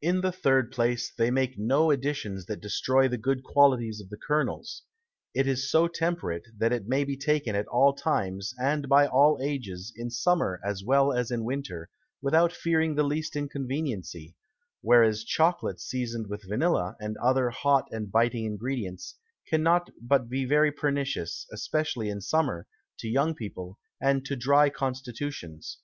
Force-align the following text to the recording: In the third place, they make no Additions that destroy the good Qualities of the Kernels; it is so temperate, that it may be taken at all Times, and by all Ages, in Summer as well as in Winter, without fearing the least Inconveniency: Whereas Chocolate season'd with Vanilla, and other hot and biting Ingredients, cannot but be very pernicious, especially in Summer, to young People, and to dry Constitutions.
In 0.00 0.20
the 0.20 0.30
third 0.30 0.70
place, 0.70 1.10
they 1.12 1.28
make 1.28 1.58
no 1.58 1.90
Additions 1.90 2.46
that 2.46 2.60
destroy 2.60 3.08
the 3.08 3.18
good 3.18 3.42
Qualities 3.42 4.00
of 4.00 4.10
the 4.10 4.16
Kernels; 4.16 4.84
it 5.34 5.48
is 5.48 5.68
so 5.68 5.88
temperate, 5.88 6.44
that 6.56 6.72
it 6.72 6.86
may 6.86 7.02
be 7.02 7.16
taken 7.16 7.56
at 7.56 7.66
all 7.66 7.92
Times, 7.92 8.54
and 8.60 8.88
by 8.88 9.08
all 9.08 9.40
Ages, 9.42 9.92
in 9.96 10.08
Summer 10.08 10.60
as 10.64 10.84
well 10.84 11.12
as 11.12 11.32
in 11.32 11.42
Winter, 11.42 11.90
without 12.22 12.52
fearing 12.52 12.94
the 12.94 13.02
least 13.02 13.34
Inconveniency: 13.34 14.36
Whereas 14.82 15.24
Chocolate 15.24 15.80
season'd 15.80 16.28
with 16.28 16.44
Vanilla, 16.48 16.94
and 17.00 17.16
other 17.16 17.50
hot 17.50 17.88
and 17.90 18.08
biting 18.08 18.44
Ingredients, 18.44 19.16
cannot 19.48 19.90
but 20.00 20.28
be 20.28 20.44
very 20.44 20.70
pernicious, 20.70 21.44
especially 21.50 22.08
in 22.08 22.20
Summer, 22.20 22.68
to 23.00 23.08
young 23.08 23.34
People, 23.34 23.80
and 24.00 24.24
to 24.26 24.36
dry 24.36 24.70
Constitutions. 24.70 25.78